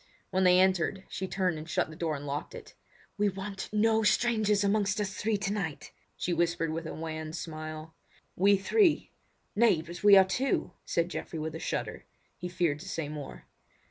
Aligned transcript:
When 0.31 0.45
they 0.45 0.59
entered, 0.59 1.03
she 1.09 1.27
turned 1.27 1.59
and 1.59 1.69
shut 1.69 1.91
the 1.91 1.95
door 1.95 2.15
and 2.15 2.25
locked 2.25 2.55
it. 2.55 2.73
"We 3.19 3.29
want 3.29 3.69
no 3.71 4.01
strangers 4.01 4.63
amongst 4.63 4.99
us 4.99 5.13
three 5.13 5.37
tonight!" 5.37 5.91
she 6.17 6.33
whispered 6.33 6.73
with 6.73 6.87
a 6.87 6.93
wan 6.95 7.33
smile. 7.33 7.93
"We 8.35 8.57
three! 8.57 9.11
nay 9.55 9.83
we 10.01 10.17
are 10.17 10.23
but 10.23 10.29
two," 10.31 10.71
said 10.85 11.09
Geoffrey 11.09 11.37
with 11.37 11.53
a 11.53 11.59
shudder; 11.59 12.05
he 12.35 12.49
feared 12.49 12.79
to 12.79 12.89
say 12.89 13.09
more. 13.09 13.45